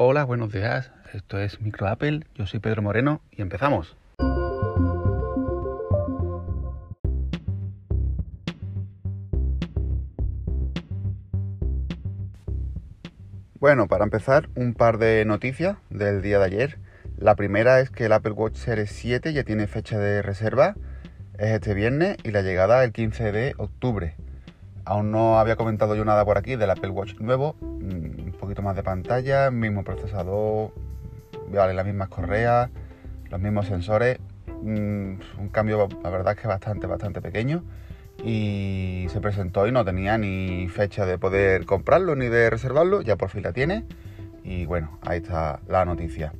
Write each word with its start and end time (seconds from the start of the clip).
Hola, 0.00 0.22
buenos 0.22 0.52
días. 0.52 0.92
Esto 1.12 1.40
es 1.40 1.60
Micro 1.60 1.88
Apple. 1.88 2.20
Yo 2.36 2.46
soy 2.46 2.60
Pedro 2.60 2.82
Moreno 2.82 3.20
y 3.32 3.42
empezamos. 3.42 3.96
Bueno, 13.58 13.88
para 13.88 14.04
empezar, 14.04 14.48
un 14.54 14.74
par 14.74 14.98
de 14.98 15.24
noticias 15.24 15.78
del 15.90 16.22
día 16.22 16.38
de 16.38 16.44
ayer. 16.44 16.78
La 17.16 17.34
primera 17.34 17.80
es 17.80 17.90
que 17.90 18.04
el 18.04 18.12
Apple 18.12 18.34
Watch 18.34 18.54
Series 18.54 18.92
7 18.92 19.32
ya 19.32 19.42
tiene 19.42 19.66
fecha 19.66 19.98
de 19.98 20.22
reserva, 20.22 20.76
es 21.38 21.50
este 21.50 21.74
viernes 21.74 22.18
y 22.22 22.30
la 22.30 22.42
llegada 22.42 22.84
el 22.84 22.92
15 22.92 23.32
de 23.32 23.54
octubre. 23.58 24.14
Aún 24.84 25.10
no 25.10 25.40
había 25.40 25.56
comentado 25.56 25.96
yo 25.96 26.04
nada 26.04 26.24
por 26.24 26.38
aquí 26.38 26.54
del 26.54 26.70
Apple 26.70 26.90
Watch 26.90 27.18
nuevo, 27.18 27.56
poquito 28.48 28.62
más 28.62 28.76
de 28.76 28.82
pantalla, 28.82 29.50
mismo 29.50 29.84
procesador, 29.84 30.72
vale, 31.52 31.74
las 31.74 31.84
mismas 31.84 32.08
correas, 32.08 32.70
los 33.30 33.38
mismos 33.38 33.66
sensores, 33.66 34.18
mm, 34.62 35.12
un 35.38 35.48
cambio 35.52 35.86
la 36.02 36.08
verdad 36.08 36.32
es 36.32 36.40
que 36.40 36.48
bastante, 36.48 36.86
bastante 36.86 37.20
pequeño 37.20 37.62
y 38.24 39.06
se 39.10 39.20
presentó 39.20 39.66
y 39.66 39.72
no 39.72 39.84
tenía 39.84 40.16
ni 40.16 40.66
fecha 40.68 41.04
de 41.04 41.18
poder 41.18 41.66
comprarlo 41.66 42.16
ni 42.16 42.28
de 42.28 42.48
reservarlo, 42.48 43.02
ya 43.02 43.16
por 43.16 43.28
fin 43.28 43.42
la 43.42 43.52
tiene 43.52 43.84
y 44.42 44.64
bueno, 44.64 44.98
ahí 45.02 45.18
está 45.18 45.60
la 45.68 45.84
noticia. 45.84 46.32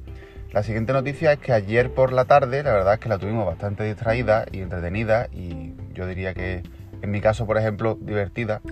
La 0.52 0.62
siguiente 0.62 0.94
noticia 0.94 1.34
es 1.34 1.40
que 1.40 1.52
ayer 1.52 1.92
por 1.92 2.14
la 2.14 2.24
tarde, 2.24 2.62
la 2.62 2.72
verdad 2.72 2.94
es 2.94 3.00
que 3.00 3.10
la 3.10 3.18
tuvimos 3.18 3.44
bastante 3.44 3.84
distraída 3.84 4.46
y 4.50 4.62
entretenida 4.62 5.28
y 5.30 5.74
yo 5.92 6.06
diría 6.06 6.32
que 6.32 6.62
en 7.02 7.10
mi 7.10 7.20
caso, 7.20 7.44
por 7.44 7.58
ejemplo, 7.58 7.98
divertida. 8.00 8.62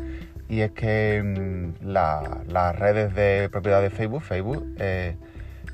Y 0.49 0.61
es 0.61 0.71
que 0.73 1.23
mm, 1.23 1.85
las 1.85 2.79
redes 2.79 3.15
de 3.15 3.49
propiedad 3.51 3.83
de 3.83 3.91
Facebook, 3.91 4.23
Facebook, 4.23 4.65
eh, 4.79 5.17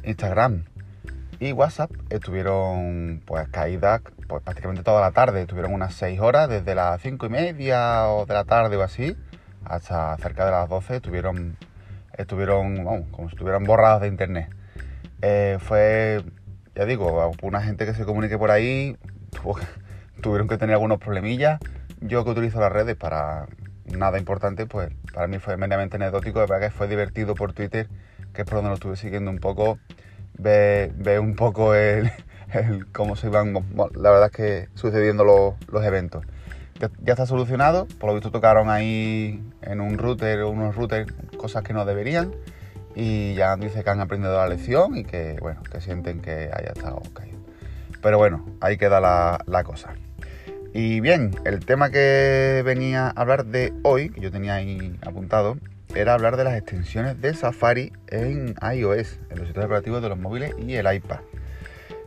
Instagram 0.04 0.64
y 1.42 1.52
WhatsApp 1.52 1.90
estuvieron 2.08 3.20
pues 3.26 3.48
caídas 3.48 4.00
pues, 4.28 4.42
prácticamente 4.42 4.82
toda 4.84 5.00
la 5.00 5.10
tarde. 5.10 5.42
Estuvieron 5.42 5.74
unas 5.74 5.94
6 5.94 6.20
horas, 6.20 6.48
desde 6.48 6.74
las 6.74 7.00
5 7.02 7.26
y 7.26 7.28
media 7.28 8.08
o 8.08 8.26
de 8.26 8.34
la 8.34 8.44
tarde 8.44 8.76
o 8.76 8.82
así, 8.82 9.16
hasta 9.64 10.16
cerca 10.18 10.44
de 10.46 10.52
las 10.52 10.68
12 10.68 10.96
estuvieron, 10.96 11.56
estuvieron 12.16 12.84
como 13.10 13.28
si 13.28 13.34
estuvieran 13.34 13.64
borradas 13.64 14.02
de 14.02 14.08
internet. 14.08 14.50
Eh, 15.20 15.58
fue, 15.60 16.24
ya 16.74 16.84
digo, 16.84 17.32
una 17.42 17.60
gente 17.60 17.86
que 17.86 17.94
se 17.94 18.04
comunique 18.04 18.38
por 18.38 18.50
ahí, 18.50 18.96
tuvieron 20.22 20.48
que 20.48 20.58
tener 20.58 20.74
algunos 20.74 20.98
problemillas. 20.98 21.58
Yo 22.00 22.24
que 22.24 22.30
utilizo 22.30 22.60
las 22.60 22.72
redes 22.72 22.96
para 22.96 23.46
nada 23.86 24.18
importante, 24.18 24.66
pues 24.66 24.90
para 25.12 25.26
mí 25.26 25.38
fue 25.38 25.56
meramente 25.56 25.96
anecdótico, 25.96 26.40
de 26.40 26.46
verdad 26.46 26.68
que 26.68 26.70
fue 26.70 26.88
divertido 26.88 27.34
por 27.34 27.52
Twitter, 27.52 27.88
que 28.32 28.42
es 28.42 28.46
por 28.46 28.56
donde 28.56 28.70
lo 28.70 28.74
estuve 28.74 28.96
siguiendo 28.96 29.30
un 29.30 29.38
poco, 29.38 29.78
ve, 30.38 30.92
ve 30.96 31.18
un 31.18 31.34
poco 31.34 31.74
el, 31.74 32.10
cómo 32.92 33.16
se 33.16 33.28
iban, 33.28 33.54
la 33.94 34.10
verdad 34.10 34.26
es 34.26 34.32
que 34.32 34.68
sucediendo 34.74 35.24
los, 35.24 35.84
eventos. 35.84 36.24
Ya, 36.80 36.90
ya, 37.00 37.12
está 37.12 37.26
solucionado, 37.26 37.86
por 38.00 38.08
lo 38.08 38.14
visto 38.14 38.30
tocaron 38.30 38.68
ahí 38.68 39.42
en 39.62 39.80
un 39.80 39.98
router 39.98 40.40
o 40.40 40.50
unos 40.50 40.74
routers 40.74 41.12
cosas 41.36 41.62
que 41.62 41.72
no 41.72 41.84
deberían 41.84 42.34
y 42.94 43.34
ya 43.34 43.56
dice 43.56 43.84
que 43.84 43.90
han 43.90 44.00
aprendido 44.00 44.36
la 44.36 44.48
lección 44.48 44.96
y 44.96 45.04
que, 45.04 45.36
bueno, 45.40 45.62
que 45.62 45.80
sienten 45.80 46.20
que 46.20 46.50
haya 46.52 46.72
estado 46.74 47.00
caído. 47.14 47.38
Pero 48.02 48.18
bueno, 48.18 48.44
ahí 48.60 48.76
queda 48.78 49.00
la, 49.00 49.42
la 49.46 49.62
cosa. 49.62 49.94
Y 50.74 51.00
bien, 51.00 51.32
el 51.44 51.64
tema 51.66 51.90
que 51.90 52.62
venía 52.64 53.08
a 53.08 53.10
hablar 53.10 53.44
de 53.44 53.74
hoy, 53.82 54.08
que 54.08 54.22
yo 54.22 54.30
tenía 54.30 54.54
ahí 54.54 54.98
apuntado, 55.06 55.58
era 55.94 56.14
hablar 56.14 56.38
de 56.38 56.44
las 56.44 56.54
extensiones 56.54 57.20
de 57.20 57.34
Safari 57.34 57.92
en 58.08 58.54
iOS, 58.74 59.20
en 59.28 59.38
los 59.38 59.46
sistemas 59.48 59.66
operativos 59.66 60.00
de 60.00 60.08
los 60.08 60.18
móviles 60.18 60.54
y 60.58 60.74
el 60.76 60.90
iPad. 60.90 61.20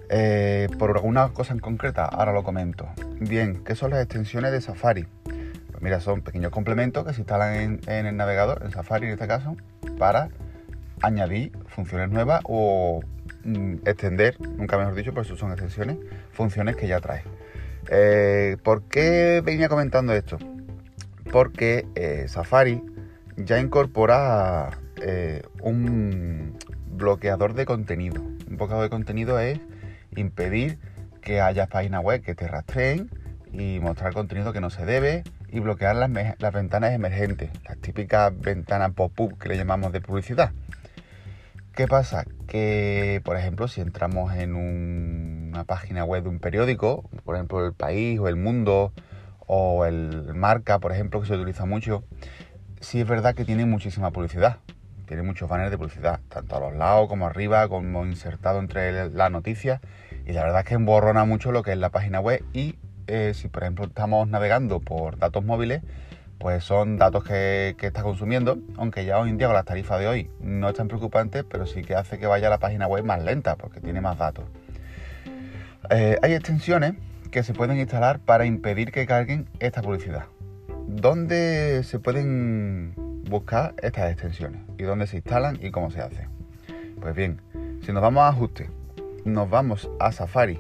Eh, 0.10 0.68
por 0.80 0.90
alguna 0.90 1.30
cosa 1.30 1.54
en 1.54 1.60
concreta, 1.60 2.06
ahora 2.06 2.34
lo 2.34 2.44
comento. 2.44 2.88
Bien, 3.20 3.64
¿qué 3.64 3.76
son 3.76 3.92
las 3.92 4.02
extensiones 4.02 4.52
de 4.52 4.62
Safari? 4.62 5.06
Pues 5.26 5.82
mira, 5.84 6.00
son 6.00 6.22
pequeños 6.22 6.52
complementos 6.52 7.06
que 7.06 7.14
se 7.14 7.22
instalan 7.22 7.80
en, 7.86 8.06
el 8.08 8.18
navegador, 8.18 8.64
en 8.64 8.72
Safari 8.72 9.06
en 9.06 9.14
este 9.14 9.28
caso, 9.28 9.56
para 10.00 10.30
añadir 11.04 11.52
funciones 11.68 12.10
nuevas 12.10 12.42
o 12.46 13.02
mm, 13.44 13.76
extender, 13.86 14.42
nunca 14.42 14.76
mejor 14.80 14.96
dicho, 14.96 15.14
por 15.14 15.24
eso 15.24 15.38
son 15.38 15.52
extensiones, 15.52 15.98
funciones 16.32 16.76
que 16.76 16.88
ya 16.88 17.00
trae. 17.00 17.22
Eh, 17.90 18.58
¿Por 18.64 18.84
qué 18.84 19.42
venía 19.44 19.70
comentando 19.70 20.14
esto? 20.14 20.38
Porque 21.32 21.86
eh, 21.96 22.26
Safari 22.28 22.82
ya 23.38 23.60
incorpora 23.60 24.80
eh, 25.02 25.44
un 25.62 26.58
bloqueador 26.88 27.54
de 27.54 27.66
contenido. 27.66 28.22
Un 28.22 28.58
bloqueador 28.58 28.84
de 28.84 28.90
contenido 28.90 29.40
es 29.40 29.60
impedir 30.16 30.80
que 31.22 31.42
haya 31.42 31.68
páginas 31.68 32.04
web 32.04 32.22
que 32.22 32.36
te 32.36 32.48
rastreen 32.48 33.10
y 33.52 33.80
mostrar 33.80 34.14
contenido 34.14 34.54
que 34.54 34.62
no 34.62 34.70
se 34.70 34.86
debe 34.86 35.24
y 35.50 35.60
bloquear 35.60 35.96
las, 35.96 36.10
las 36.40 36.54
ventanas 36.54 36.94
emergentes, 36.94 37.50
las 37.68 37.78
típicas 37.78 38.32
ventanas 38.40 38.92
pop-up 38.94 39.38
que 39.38 39.50
le 39.50 39.58
llamamos 39.58 39.92
de 39.92 40.02
publicidad. 40.02 40.52
¿Qué 41.76 41.88
pasa? 41.88 42.26
Que, 42.48 43.22
por 43.26 43.36
ejemplo, 43.36 43.68
si 43.68 43.82
entramos 43.82 44.34
en 44.34 44.56
una 45.56 45.64
página 45.64 46.04
web 46.04 46.24
de 46.24 46.30
un 46.30 46.40
periódico, 46.40 47.10
por 47.24 47.36
ejemplo 47.36 47.66
El 47.66 47.74
País 47.74 48.20
o 48.20 48.28
El 48.28 48.36
Mundo 48.36 48.92
o 49.48 49.86
el 49.86 50.34
Marca, 50.36 50.80
por 50.80 50.92
ejemplo, 50.92 51.22
que 51.22 51.28
se 51.28 51.36
utiliza 51.36 51.66
mucho, 51.66 52.04
sí 52.82 53.00
es 53.00 53.08
verdad 53.08 53.36
que 53.36 53.46
tiene 53.46 53.66
muchísima 53.66 54.12
publicidad. 54.12 54.58
Tiene 55.08 55.22
muchos 55.22 55.48
banners 55.48 55.70
de 55.70 55.78
publicidad, 55.78 56.20
tanto 56.30 56.56
a 56.56 56.60
los 56.60 56.74
lados 56.74 57.08
como 57.08 57.28
arriba, 57.28 57.68
como 57.68 58.06
insertado 58.06 58.60
entre 58.60 59.10
las 59.12 59.32
noticias. 59.32 59.80
Y 60.26 60.34
la 60.34 60.44
verdad 60.44 60.62
es 60.62 60.66
que 60.66 60.74
emborrona 60.74 61.26
mucho 61.26 61.52
lo 61.52 61.62
que 61.62 61.74
es 61.74 61.78
la 61.78 61.90
página 61.90 62.20
web. 62.20 62.44
Y 62.54 62.76
eh, 63.06 63.34
si, 63.36 63.48
por 63.48 63.64
ejemplo, 63.64 63.86
estamos 63.86 64.28
navegando 64.28 64.80
por 64.80 65.20
datos 65.20 65.46
móviles, 65.46 65.84
pues 66.40 66.64
son 66.64 66.98
datos 66.98 67.24
que, 67.24 67.76
está 67.80 68.02
consumiendo, 68.02 68.58
aunque 68.78 69.06
ya 69.06 69.20
hoy 69.20 69.30
en 69.30 69.38
día 69.38 69.48
con 69.48 69.56
las 69.56 69.66
tarifas 69.66 70.00
de 70.00 70.08
hoy 70.08 70.32
no 70.42 70.70
es 70.70 70.76
tan 70.76 70.88
preocupante, 70.88 71.44
pero 71.44 71.68
sí 71.68 71.84
que 71.84 71.96
hace 71.96 72.18
que 72.18 72.26
vaya 72.26 72.50
la 72.50 72.58
página 72.58 72.88
web 72.88 73.06
más 73.06 73.24
lenta 73.24 73.56
porque 73.56 73.80
tiene 73.80 74.02
más 74.02 74.18
datos. 74.18 74.46
Eh, 75.90 76.18
hay 76.22 76.34
extensiones 76.34 76.94
que 77.32 77.44
se 77.44 77.54
pueden 77.54 77.78
instalar 77.78 78.20
para 78.20 78.46
impedir 78.46 78.92
que 78.92 79.06
carguen 79.06 79.48
esta 79.60 79.82
publicidad. 79.82 80.26
¿Dónde 80.88 81.84
se 81.84 82.00
pueden 82.00 82.94
buscar 83.30 83.76
estas 83.82 84.12
extensiones? 84.12 84.62
¿Y 84.78 84.84
dónde 84.84 85.08
se 85.08 85.18
instalan 85.18 85.60
y 85.62 85.72
cómo 85.72 85.92
se 85.92 86.02
hace? 86.02 86.28
Pues 87.00 87.16
bien, 87.16 87.42
si 87.86 87.92
nos 87.92 88.02
vamos 88.02 88.22
a 88.22 88.30
ajuste, 88.30 88.70
nos 89.26 89.50
vamos 89.50 89.90
a 90.00 90.12
Safari 90.12 90.60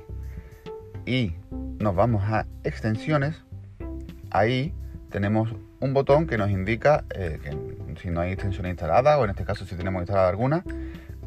y 1.05 1.33
nos 1.79 1.95
vamos 1.95 2.23
a 2.25 2.45
extensiones, 2.63 3.35
ahí 4.31 4.73
tenemos 5.09 5.55
un 5.79 5.93
botón 5.93 6.27
que 6.27 6.37
nos 6.37 6.49
indica 6.49 7.05
eh, 7.15 7.39
que 7.41 8.01
si 8.01 8.09
no 8.09 8.21
hay 8.21 8.31
extensión 8.31 8.67
instalada 8.67 9.17
o 9.17 9.23
en 9.23 9.29
este 9.29 9.45
caso 9.45 9.65
si 9.65 9.75
tenemos 9.75 10.01
instalada 10.01 10.29
alguna 10.29 10.63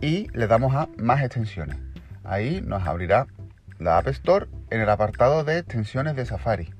y 0.00 0.28
le 0.37 0.47
damos 0.47 0.75
a 0.75 0.88
más 0.98 1.22
extensiones. 1.22 1.78
Ahí 2.22 2.60
nos 2.60 2.87
abrirá 2.87 3.26
la 3.78 3.98
App 3.98 4.08
Store 4.08 4.46
en 4.70 4.80
el 4.80 4.88
apartado 4.88 5.44
de 5.44 5.58
extensiones 5.58 6.16
de 6.16 6.26
Safari. 6.26 6.70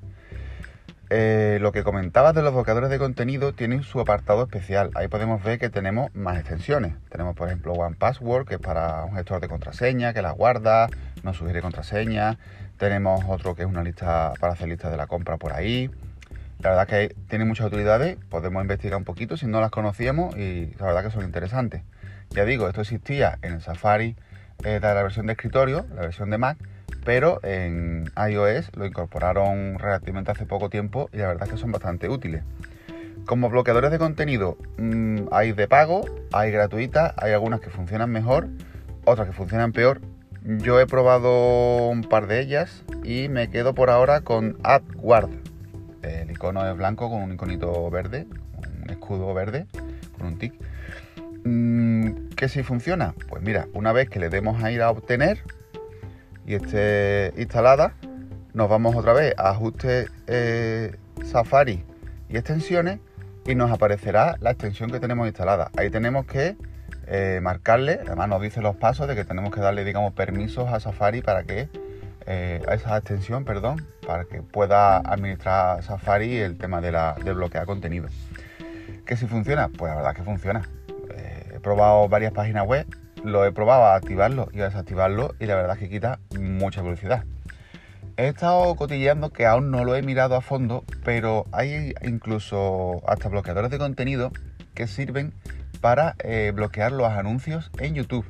Eh, 1.11 1.57
lo 1.59 1.71
que 1.71 1.83
comentabas 1.83 2.35
de 2.35 2.43
los 2.43 2.53
bloqueadores 2.53 2.91
de 2.91 2.99
contenido 2.99 3.53
tienen 3.53 3.81
su 3.81 3.99
apartado 3.99 4.43
especial. 4.43 4.91
Ahí 4.93 5.07
podemos 5.07 5.43
ver 5.43 5.57
que 5.57 5.69
tenemos 5.69 6.13
más 6.13 6.37
extensiones. 6.37 6.93
Tenemos, 7.09 7.35
por 7.35 7.47
ejemplo, 7.47 7.73
One 7.73 7.95
Password, 7.97 8.47
que 8.47 8.55
es 8.55 8.61
para 8.61 9.05
un 9.05 9.15
gestor 9.15 9.41
de 9.41 9.47
contraseña, 9.47 10.13
que 10.13 10.21
las 10.21 10.35
guarda, 10.35 10.87
nos 11.23 11.37
sugiere 11.37 11.61
contraseña. 11.61 12.37
Tenemos 12.77 13.23
otro 13.27 13.55
que 13.55 13.63
es 13.63 13.67
una 13.67 13.83
lista 13.83 14.33
para 14.39 14.53
hacer 14.53 14.67
listas 14.67 14.91
de 14.91 14.97
la 14.97 15.07
compra 15.07 15.37
por 15.37 15.53
ahí. 15.53 15.89
La 16.59 16.71
verdad 16.71 16.87
que 16.87 17.15
tiene 17.27 17.45
muchas 17.45 17.67
utilidades, 17.67 18.17
podemos 18.29 18.61
investigar 18.61 18.97
un 18.97 19.05
poquito 19.05 19.37
si 19.37 19.47
no 19.47 19.61
las 19.61 19.71
conocíamos 19.71 20.35
y 20.37 20.75
la 20.77 20.87
verdad 20.87 21.03
que 21.03 21.09
son 21.09 21.23
interesantes. 21.23 21.83
Ya 22.31 22.45
digo, 22.45 22.67
esto 22.67 22.81
existía 22.81 23.39
en 23.41 23.53
el 23.53 23.61
Safari 23.61 24.15
eh, 24.63 24.79
de 24.79 24.79
la 24.79 25.01
versión 25.01 25.25
de 25.25 25.33
escritorio, 25.33 25.85
la 25.95 26.01
versión 26.01 26.29
de 26.29 26.37
Mac, 26.37 26.57
pero 27.09 27.39
en 27.41 28.11
iOS 28.29 28.69
lo 28.75 28.85
incorporaron 28.85 29.79
relativamente 29.79 30.29
hace 30.29 30.45
poco 30.45 30.69
tiempo 30.69 31.09
y 31.11 31.17
la 31.17 31.29
verdad 31.29 31.47
que 31.47 31.57
son 31.57 31.71
bastante 31.71 32.07
útiles. 32.07 32.43
Como 33.25 33.49
bloqueadores 33.49 33.89
de 33.89 33.97
contenido 33.97 34.59
mm, 34.77 35.21
hay 35.31 35.53
de 35.53 35.67
pago, 35.67 36.05
hay 36.31 36.51
gratuitas, 36.51 37.15
hay 37.17 37.33
algunas 37.33 37.61
que 37.61 37.71
funcionan 37.71 38.11
mejor, 38.11 38.49
otras 39.05 39.27
que 39.27 39.33
funcionan 39.33 39.71
peor. 39.71 40.01
Yo 40.43 40.79
he 40.79 40.85
probado 40.85 41.87
un 41.87 42.03
par 42.03 42.27
de 42.27 42.41
ellas 42.41 42.83
y 43.03 43.27
me 43.27 43.49
quedo 43.49 43.73
por 43.73 43.89
ahora 43.89 44.21
con 44.21 44.59
AdGuard 44.61 45.31
el 46.03 46.29
icono 46.29 46.63
es 46.69 46.77
blanco 46.77 47.09
con 47.09 47.23
un 47.23 47.33
iconito 47.33 47.89
verde, 47.89 48.27
un 48.83 48.87
escudo 48.87 49.33
verde, 49.33 49.65
con 50.15 50.27
un 50.27 50.37
tic. 50.37 50.53
Mm, 51.43 52.29
¿Qué 52.35 52.47
si 52.49 52.61
funciona? 52.61 53.15
Pues 53.29 53.41
mira, 53.41 53.67
una 53.73 53.93
vez 53.93 54.11
que 54.11 54.19
le 54.19 54.29
demos 54.29 54.63
a 54.63 54.71
ir 54.71 54.83
a 54.83 54.91
obtener 54.91 55.39
y 56.49 56.55
esté 56.55 57.31
instalada, 57.37 57.93
nos 58.55 58.67
vamos 58.67 58.95
otra 58.95 59.13
vez 59.13 59.35
a 59.37 59.51
ajuste 59.51 60.07
eh, 60.25 60.95
Safari 61.23 61.85
y 62.27 62.37
extensiones 62.37 62.99
y 63.45 63.53
nos 63.53 63.69
aparecerá 63.69 64.35
la 64.41 64.49
extensión 64.49 64.89
que 64.89 64.99
tenemos 64.99 65.27
instalada. 65.27 65.69
Ahí 65.77 65.91
tenemos 65.91 66.25
que 66.25 66.57
eh, 67.05 67.39
marcarle, 67.43 67.99
además 68.03 68.29
nos 68.29 68.41
dice 68.41 68.61
los 68.61 68.75
pasos 68.75 69.07
de 69.07 69.13
que 69.13 69.25
tenemos 69.25 69.53
que 69.53 69.61
darle, 69.61 69.83
digamos, 69.83 70.13
permisos 70.13 70.73
a 70.73 70.79
Safari 70.79 71.21
para 71.21 71.43
que, 71.43 71.69
eh, 72.25 72.63
a 72.67 72.73
esa 72.73 72.97
extensión, 72.97 73.45
perdón, 73.45 73.85
para 74.07 74.25
que 74.25 74.41
pueda 74.41 74.97
administrar 74.97 75.83
Safari 75.83 76.37
el 76.37 76.57
tema 76.57 76.81
de, 76.81 76.91
la, 76.91 77.15
de 77.23 77.31
bloquear 77.31 77.67
contenido. 77.67 78.07
¿Que 79.05 79.15
si 79.17 79.27
funciona? 79.27 79.69
Pues 79.69 79.91
la 79.91 79.97
verdad 79.97 80.15
que 80.15 80.23
funciona. 80.23 80.67
He 81.53 81.59
probado 81.59 82.09
varias 82.09 82.31
páginas 82.31 82.65
web, 82.65 82.87
lo 83.23 83.45
he 83.45 83.51
probado 83.51 83.85
a 83.85 83.95
activarlo 83.95 84.49
y 84.53 84.61
a 84.61 84.65
desactivarlo 84.65 85.35
y 85.39 85.45
la 85.45 85.55
verdad 85.55 85.75
es 85.75 85.79
que 85.79 85.89
quita 85.89 86.19
mucha 86.39 86.81
velocidad. 86.81 87.25
He 88.17 88.27
estado 88.27 88.75
cotilleando 88.75 89.31
que 89.31 89.45
aún 89.45 89.71
no 89.71 89.85
lo 89.85 89.95
he 89.95 90.01
mirado 90.01 90.35
a 90.35 90.41
fondo, 90.41 90.83
pero 91.05 91.45
hay 91.51 91.93
incluso 92.01 93.01
hasta 93.07 93.29
bloqueadores 93.29 93.71
de 93.71 93.77
contenido 93.77 94.31
que 94.73 94.87
sirven 94.87 95.33
para 95.79 96.15
eh, 96.19 96.51
bloquear 96.53 96.91
los 96.91 97.07
anuncios 97.07 97.71
en 97.79 97.95
YouTube, 97.95 98.25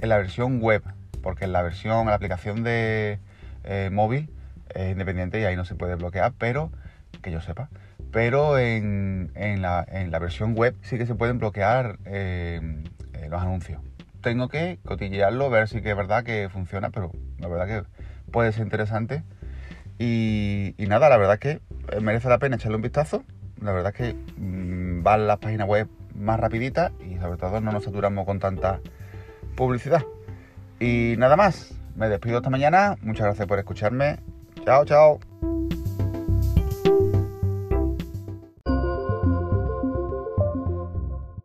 en 0.00 0.08
la 0.08 0.16
versión 0.16 0.60
web, 0.60 0.82
porque 1.22 1.44
en 1.44 1.52
la 1.52 1.62
versión, 1.62 2.06
la 2.06 2.14
aplicación 2.14 2.64
de 2.64 3.20
eh, 3.64 3.90
móvil 3.92 4.30
es 4.74 4.90
independiente 4.90 5.40
y 5.40 5.44
ahí 5.44 5.56
no 5.56 5.64
se 5.64 5.76
puede 5.76 5.94
bloquear, 5.94 6.32
pero 6.36 6.72
que 7.22 7.30
yo 7.30 7.40
sepa. 7.40 7.68
Pero 8.10 8.58
en, 8.58 9.30
la, 9.62 9.86
versión 10.20 10.56
web 10.56 10.74
sí 10.82 10.98
que 10.98 11.06
se 11.06 11.14
pueden 11.14 11.38
bloquear 11.38 11.98
eh, 12.04 12.82
los 13.28 13.40
anuncios. 13.40 13.80
Tengo 14.22 14.48
que 14.48 14.78
cotillearlo, 14.84 15.50
ver 15.50 15.68
si 15.68 15.80
que 15.80 15.90
es 15.90 15.96
verdad 15.96 16.24
que 16.24 16.48
funciona, 16.50 16.90
pero 16.90 17.12
la 17.38 17.48
verdad 17.48 17.66
que 17.66 18.30
puede 18.30 18.52
ser 18.52 18.64
interesante. 18.64 19.22
Y, 19.98 20.74
nada, 20.78 21.08
la 21.08 21.18
verdad 21.18 21.38
que 21.38 21.60
merece 22.00 22.28
la 22.28 22.38
pena 22.38 22.56
echarle 22.56 22.76
un 22.76 22.82
vistazo. 22.82 23.22
La 23.60 23.72
verdad 23.72 23.92
que 23.92 24.14
mm, 24.14 25.02
van 25.02 25.26
las 25.26 25.38
páginas 25.38 25.68
web 25.68 25.88
más 26.14 26.40
rapidita 26.40 26.92
y 27.06 27.18
sobre 27.18 27.36
todo 27.36 27.60
no 27.60 27.72
nos 27.72 27.84
saturamos 27.84 28.24
con 28.24 28.38
tanta 28.38 28.80
publicidad. 29.56 30.02
Y 30.78 31.14
nada 31.18 31.36
más, 31.36 31.74
me 31.96 32.08
despido 32.08 32.38
esta 32.38 32.50
mañana, 32.50 32.96
muchas 33.02 33.26
gracias 33.26 33.46
por 33.46 33.58
escucharme, 33.58 34.18
chao, 34.64 34.84
chao. 34.86 35.29